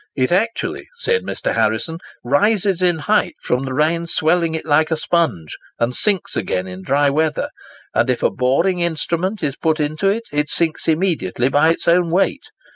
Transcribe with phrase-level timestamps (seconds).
[0.15, 1.53] "It actually," said Mr.
[1.53, 6.65] Harrison, "rises in height, from the rain swelling it like a sponge, and sinks again
[6.67, 7.49] in dry weather;
[7.93, 12.09] and if a boring instrument is put into it, it sinks immediately by its own
[12.09, 12.45] weight.